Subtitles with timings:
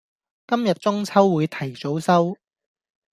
[0.47, 2.35] 今日中秋會提早收